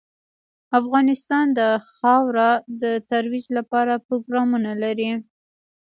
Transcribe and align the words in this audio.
افغانستان 0.79 1.45
د 1.59 1.59
خاوره 1.95 2.49
د 2.81 2.83
ترویج 3.09 3.45
لپاره 3.57 3.93
پروګرامونه 4.07 4.71
لري. 4.83 5.11